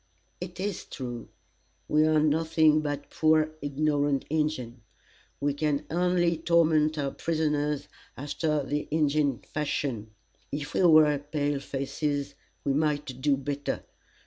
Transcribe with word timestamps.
"It 0.39 0.59
is 0.59 0.85
true. 0.85 1.29
We 1.87 2.07
are 2.07 2.19
nothing 2.19 2.81
but 2.81 3.11
poor, 3.11 3.51
ignorant 3.61 4.25
Injins. 4.31 4.79
We 5.39 5.53
can 5.53 5.85
only 5.91 6.39
torment 6.39 6.97
our 6.97 7.11
prisoners 7.11 7.87
after 8.17 8.65
Injin 8.89 9.41
fashion. 9.53 10.09
If 10.51 10.73
we 10.73 10.81
were 10.85 11.19
pale 11.19 11.59
faces, 11.59 12.33
we 12.63 12.73
might 12.73 13.21
do 13.21 13.37
better. 13.37 13.83